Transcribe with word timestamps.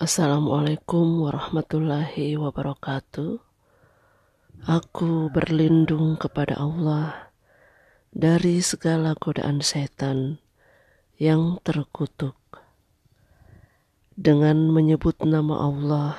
Assalamualaikum 0.00 1.28
warahmatullahi 1.28 2.32
wabarakatuh. 2.40 3.36
Aku 4.64 5.28
berlindung 5.28 6.16
kepada 6.16 6.56
Allah 6.56 7.28
dari 8.08 8.64
segala 8.64 9.12
godaan 9.12 9.60
setan 9.60 10.40
yang 11.20 11.60
terkutuk. 11.60 12.32
Dengan 14.16 14.72
menyebut 14.72 15.20
nama 15.20 15.68
Allah 15.68 16.16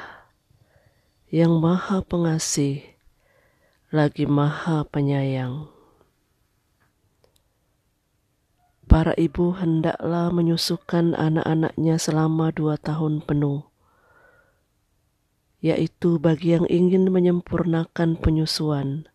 yang 1.34 1.58
Maha 1.58 2.06
Pengasih 2.06 2.86
lagi 3.90 4.30
Maha 4.30 4.86
Penyayang. 4.86 5.74
Para 8.86 9.18
ibu 9.18 9.58
hendaklah 9.58 10.30
menyusukan 10.30 11.18
anak-anaknya 11.18 11.98
selama 11.98 12.54
dua 12.54 12.78
tahun 12.78 13.26
penuh 13.26 13.71
yaitu 15.62 16.18
bagi 16.18 16.58
yang 16.58 16.66
ingin 16.66 17.14
menyempurnakan 17.14 18.18
penyusuan 18.18 19.06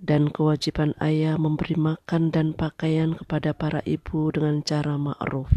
dan 0.00 0.32
kewajiban 0.32 0.96
ayah 1.02 1.36
memberi 1.36 1.76
makan 1.76 2.32
dan 2.32 2.56
pakaian 2.56 3.18
kepada 3.18 3.52
para 3.52 3.84
ibu 3.84 4.32
dengan 4.32 4.64
cara 4.64 4.96
ma'ruf. 4.96 5.52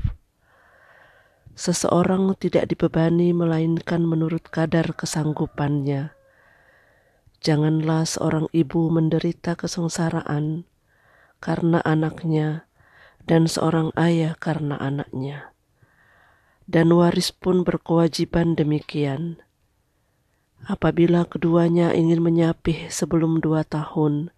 Seseorang 1.53 2.33
tidak 2.41 2.73
dibebani 2.73 3.31
melainkan 3.31 4.03
menurut 4.03 4.43
kadar 4.49 4.97
kesanggupannya. 4.97 6.11
Janganlah 7.45 8.09
seorang 8.09 8.49
ibu 8.49 8.89
menderita 8.89 9.53
kesengsaraan 9.53 10.65
karena 11.37 11.79
anaknya 11.85 12.65
dan 13.29 13.45
seorang 13.45 13.93
ayah 13.93 14.33
karena 14.35 14.75
anaknya. 14.81 15.53
Dan 16.65 16.89
waris 16.95 17.29
pun 17.29 17.61
berkewajiban 17.61 18.55
demikian 18.57 19.43
apabila 20.63 21.27
keduanya 21.27 21.91
ingin 21.91 22.23
menyapih 22.23 22.87
sebelum 22.87 23.43
dua 23.43 23.67
tahun, 23.67 24.31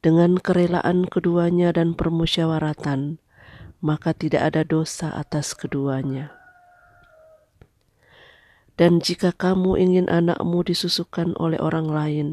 dengan 0.00 0.40
kerelaan 0.40 1.04
keduanya 1.04 1.74
dan 1.76 1.92
permusyawaratan, 1.92 3.20
maka 3.84 4.16
tidak 4.16 4.52
ada 4.52 4.62
dosa 4.64 5.12
atas 5.12 5.52
keduanya. 5.52 6.32
Dan 8.80 9.04
jika 9.04 9.36
kamu 9.36 9.76
ingin 9.76 10.06
anakmu 10.08 10.64
disusukan 10.64 11.36
oleh 11.36 11.60
orang 11.60 11.88
lain, 11.92 12.28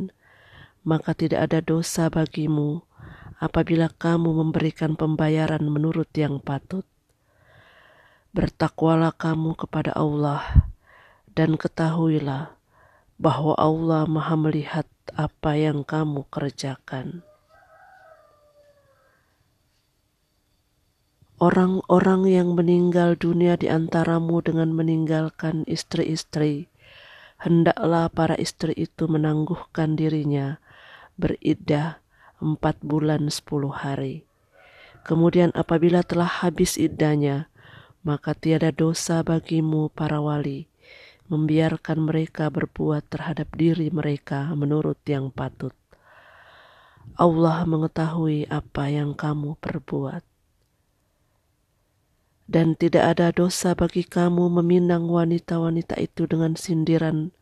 maka 0.87 1.11
tidak 1.11 1.51
ada 1.51 1.59
dosa 1.59 2.07
bagimu 2.07 2.87
apabila 3.43 3.91
kamu 3.91 4.31
memberikan 4.31 4.95
pembayaran 4.95 5.67
menurut 5.67 6.07
yang 6.15 6.39
patut. 6.39 6.87
Bertakwalah 8.31 9.11
kamu 9.11 9.59
kepada 9.59 9.91
Allah, 9.91 10.71
dan 11.35 11.59
ketahuilah 11.59 12.56
bahwa 13.17 13.57
Allah 13.57 14.05
Maha 14.05 14.37
Melihat 14.37 14.85
apa 15.17 15.57
yang 15.57 15.81
kamu 15.81 16.29
kerjakan. 16.29 17.25
Orang-orang 21.37 22.25
yang 22.29 22.57
meninggal 22.57 23.13
dunia 23.13 23.57
di 23.61 23.69
antaramu 23.69 24.41
dengan 24.41 24.73
meninggalkan 24.73 25.69
istri-istri, 25.69 26.65
hendaklah 27.37 28.09
para 28.09 28.33
istri 28.41 28.73
itu 28.73 29.05
menangguhkan 29.05 29.93
dirinya 29.93 30.57
beriddah 31.17 32.01
empat 32.41 32.81
bulan 32.81 33.29
sepuluh 33.29 33.69
hari. 33.69 34.25
Kemudian 35.05 35.53
apabila 35.53 36.01
telah 36.01 36.29
habis 36.41 36.73
iddahnya, 36.73 37.53
maka 38.01 38.33
tiada 38.33 38.73
dosa 38.73 39.21
bagimu 39.21 39.93
para 39.93 40.17
wali 40.17 40.65
membiarkan 41.27 42.07
mereka 42.07 42.47
berbuat 42.47 43.07
terhadap 43.11 43.51
diri 43.55 43.91
mereka 43.91 44.51
menurut 44.55 44.99
yang 45.07 45.31
patut. 45.31 45.75
Allah 47.15 47.63
mengetahui 47.63 48.51
apa 48.51 48.91
yang 48.91 49.15
kamu 49.15 49.55
perbuat. 49.57 50.23
Dan 52.47 52.79
tidak 52.79 53.15
ada 53.15 53.35
dosa 53.35 53.75
bagi 53.75 54.07
kamu 54.07 54.47
meminang 54.59 55.11
wanita-wanita 55.11 55.99
itu 55.99 56.27
dengan 56.31 56.55
sindiran 56.55 57.35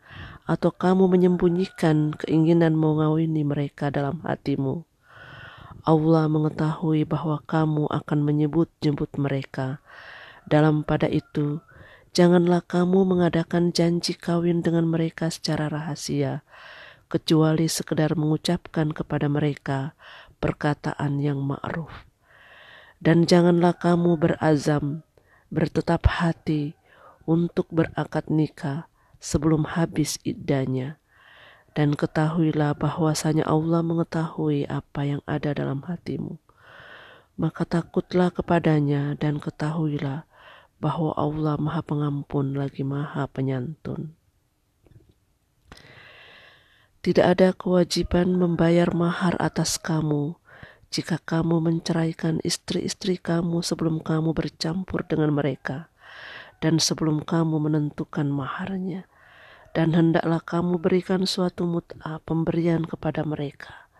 atau 0.50 0.74
kamu 0.74 1.10
menyembunyikan 1.10 2.14
keinginan 2.18 2.74
mengawini 2.74 3.46
mereka 3.46 3.94
dalam 3.94 4.22
hatimu. 4.26 4.86
Allah 5.86 6.26
mengetahui 6.26 7.06
bahwa 7.06 7.38
kamu 7.46 7.86
akan 7.90 8.20
menyebut-nyebut 8.26 9.14
mereka. 9.22 9.78
Dalam 10.50 10.82
pada 10.82 11.06
itu, 11.06 11.62
Janganlah 12.16 12.64
kamu 12.64 13.04
mengadakan 13.04 13.76
janji 13.76 14.16
kawin 14.16 14.64
dengan 14.64 14.88
mereka 14.88 15.28
secara 15.28 15.68
rahasia, 15.68 16.48
kecuali 17.12 17.68
sekedar 17.68 18.16
mengucapkan 18.16 18.96
kepada 18.96 19.28
mereka 19.28 20.00
perkataan 20.40 21.20
yang 21.20 21.44
ma'ruf. 21.44 22.08
Dan 23.04 23.28
janganlah 23.28 23.76
kamu 23.76 24.16
berazam, 24.16 25.04
bertetap 25.52 26.08
hati 26.08 26.80
untuk 27.28 27.68
berakad 27.68 28.32
nikah 28.32 28.88
sebelum 29.20 29.76
habis 29.76 30.16
iddahnya. 30.24 30.96
Dan 31.76 32.00
ketahuilah 32.00 32.80
bahwasanya 32.80 33.44
Allah 33.44 33.84
mengetahui 33.84 34.64
apa 34.72 35.04
yang 35.04 35.20
ada 35.28 35.52
dalam 35.52 35.84
hatimu. 35.84 36.40
Maka 37.36 37.68
takutlah 37.68 38.32
kepadanya 38.32 39.20
dan 39.20 39.44
ketahuilah 39.44 40.24
bahwa 40.80 41.16
Allah 41.16 41.56
Maha 41.58 41.82
Pengampun 41.82 42.56
lagi 42.56 42.84
Maha 42.84 43.28
Penyantun. 43.32 44.16
Tidak 47.06 47.22
ada 47.22 47.54
kewajiban 47.54 48.34
membayar 48.34 48.90
mahar 48.90 49.38
atas 49.38 49.78
kamu 49.78 50.42
jika 50.90 51.22
kamu 51.22 51.62
menceraikan 51.62 52.42
istri-istri 52.42 53.22
kamu 53.22 53.62
sebelum 53.62 54.02
kamu 54.02 54.34
bercampur 54.34 55.06
dengan 55.06 55.38
mereka 55.38 55.94
dan 56.66 56.82
sebelum 56.82 57.22
kamu 57.22 57.62
menentukan 57.62 58.26
maharnya. 58.26 59.06
Dan 59.76 59.92
hendaklah 59.92 60.40
kamu 60.40 60.80
berikan 60.80 61.28
suatu 61.28 61.68
mut'ah 61.68 62.24
pemberian 62.24 62.88
kepada 62.88 63.28
mereka. 63.28 63.92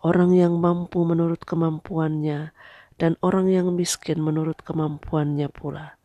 Orang 0.00 0.30
yang 0.30 0.62
mampu 0.62 1.02
menurut 1.02 1.42
kemampuannya 1.42 2.54
dan 3.00 3.20
orang 3.24 3.48
yang 3.48 3.72
miskin 3.72 4.20
menurut 4.20 4.60
kemampuannya 4.64 5.48
pula 5.48 6.00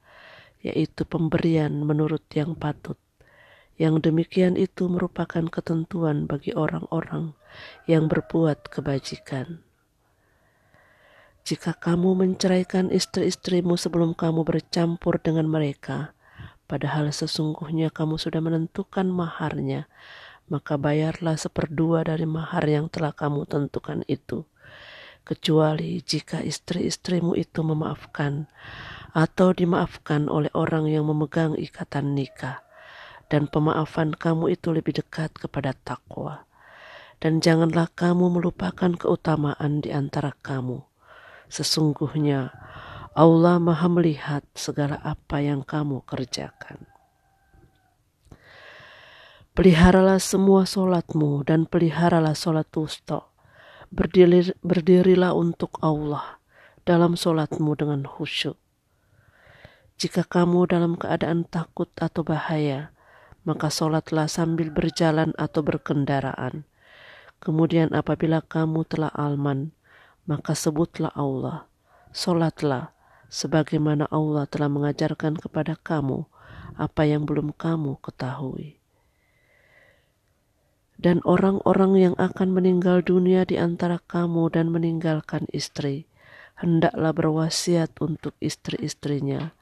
yaitu 0.65 1.05
pemberian 1.05 1.85
menurut 1.85 2.23
yang 2.33 2.57
patut. 2.57 2.97
Yang 3.77 4.09
demikian 4.09 4.57
itu 4.57 4.89
merupakan 4.89 5.45
ketentuan 5.53 6.25
bagi 6.25 6.49
orang-orang 6.57 7.37
yang 7.85 8.09
berbuat 8.09 8.73
kebajikan. 8.73 9.61
Jika 11.45 11.77
kamu 11.77 12.17
menceraikan 12.17 12.89
istri-istrimu 12.89 13.77
sebelum 13.77 14.17
kamu 14.17 14.43
bercampur 14.43 15.21
dengan 15.21 15.47
mereka, 15.47 16.11
padahal 16.65 17.13
sesungguhnya 17.13 17.93
kamu 17.93 18.17
sudah 18.19 18.41
menentukan 18.41 19.07
maharnya, 19.07 19.85
maka 20.49 20.75
bayarlah 20.75 21.37
seperdua 21.37 22.03
dari 22.03 22.25
mahar 22.27 22.65
yang 22.67 22.91
telah 22.91 23.13
kamu 23.13 23.45
tentukan 23.47 24.03
itu, 24.09 24.43
kecuali 25.27 25.99
jika 25.99 26.39
istri-istrimu 26.39 27.35
itu 27.35 27.59
memaafkan 27.59 28.47
atau 29.11 29.51
dimaafkan 29.51 30.31
oleh 30.31 30.47
orang 30.55 30.87
yang 30.87 31.03
memegang 31.11 31.59
ikatan 31.59 32.15
nikah 32.15 32.63
dan 33.27 33.51
pemaafan 33.51 34.15
kamu 34.15 34.55
itu 34.55 34.71
lebih 34.71 35.03
dekat 35.03 35.35
kepada 35.35 35.75
takwa. 35.75 36.47
Dan 37.17 37.41
janganlah 37.41 37.89
kamu 37.97 38.39
melupakan 38.39 38.93
keutamaan 38.93 39.81
di 39.81 39.89
antara 39.89 40.37
kamu. 40.45 40.85
Sesungguhnya 41.49 42.53
Allah 43.17 43.57
maha 43.57 43.89
melihat 43.89 44.45
segala 44.53 45.01
apa 45.01 45.41
yang 45.41 45.65
kamu 45.65 46.05
kerjakan. 46.05 46.85
Peliharalah 49.57 50.21
semua 50.21 50.69
solatmu 50.69 51.41
dan 51.41 51.65
peliharalah 51.65 52.37
solat 52.37 52.69
wusta. 52.77 53.25
Berdiri, 53.87 54.51
berdirilah 54.61 55.31
untuk 55.31 55.79
Allah 55.79 56.39
dalam 56.83 57.15
solatmu 57.15 57.75
dengan 57.75 58.03
khusyuk 58.03 58.59
jika 59.97 60.21
kamu 60.21 60.69
dalam 60.69 60.93
keadaan 60.93 61.41
takut 61.49 61.89
atau 61.97 62.21
bahaya, 62.21 62.93
maka 63.49 63.73
sholatlah 63.73 64.29
sambil 64.29 64.69
berjalan 64.69 65.33
atau 65.41 65.65
berkendaraan. 65.65 66.69
Kemudian 67.41 67.89
apabila 67.97 68.45
kamu 68.45 68.85
telah 68.85 69.09
alman, 69.17 69.73
maka 70.29 70.53
sebutlah 70.53 71.09
Allah. 71.17 71.65
Sholatlah 72.13 72.93
sebagaimana 73.25 74.05
Allah 74.13 74.45
telah 74.45 74.69
mengajarkan 74.69 75.41
kepada 75.41 75.73
kamu 75.81 76.29
apa 76.77 77.01
yang 77.09 77.25
belum 77.25 77.49
kamu 77.57 77.97
ketahui. 77.97 78.76
Dan 80.97 81.21
orang-orang 81.25 81.93
yang 81.95 82.15
akan 82.17 82.57
meninggal 82.57 83.05
dunia 83.05 83.45
di 83.45 83.61
antara 83.61 84.01
kamu 84.09 84.49
dan 84.49 84.73
meninggalkan 84.73 85.45
istri, 85.53 86.09
hendaklah 86.57 87.13
berwasiat 87.13 87.93
untuk 88.01 88.33
istri-istrinya 88.41 89.53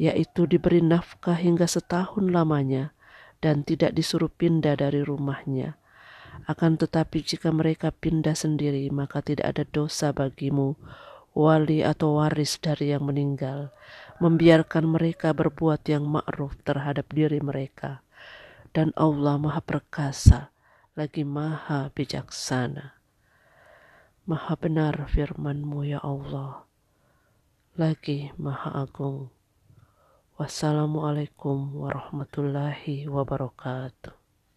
yaitu 0.00 0.48
diberi 0.48 0.80
nafkah 0.80 1.36
hingga 1.36 1.68
setahun 1.68 2.32
lamanya 2.32 2.96
dan 3.44 3.60
tidak 3.60 3.92
disuruh 3.92 4.32
pindah 4.32 4.72
dari 4.72 5.04
rumahnya. 5.04 5.76
Akan 6.48 6.80
tetapi 6.80 7.20
jika 7.20 7.52
mereka 7.52 7.92
pindah 7.92 8.32
sendiri, 8.32 8.88
maka 8.88 9.20
tidak 9.20 9.52
ada 9.52 9.64
dosa 9.68 10.08
bagimu, 10.16 10.72
wali 11.36 11.84
atau 11.84 12.16
waris 12.16 12.56
dari 12.56 12.96
yang 12.96 13.04
meninggal, 13.04 13.76
membiarkan 14.24 14.88
mereka 14.88 15.36
berbuat 15.36 15.84
yang 15.84 16.08
ma'ruf 16.08 16.56
terhadap 16.64 17.04
diri 17.12 17.44
mereka. 17.44 18.00
Dan 18.72 18.96
Allah 18.96 19.36
Maha 19.36 19.60
Perkasa, 19.60 20.48
lagi 20.98 21.22
Maha 21.22 21.86
Bijaksana. 21.94 22.98
Maha 24.26 24.54
benar 24.58 25.06
firman-Mu 25.06 25.86
ya 25.86 26.02
Allah, 26.02 26.66
lagi 27.78 28.34
Maha 28.34 28.84
Agung. 28.84 29.30
Wassalamualaikum 30.34 31.78
warahmatullahi 31.78 33.06
wabarakatuh. 33.06 34.19